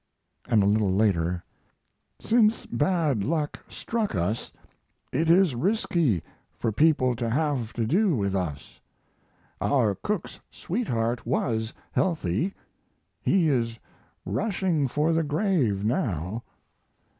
[0.49, 1.43] And a little later:
[2.19, 4.51] Since bad luck struck us
[5.11, 6.23] it is risky
[6.57, 8.81] for people to have to do with us.
[9.61, 12.55] Our cook's sweetheart was healthy.
[13.21, 13.77] He is
[14.25, 16.45] rushing for the grave now.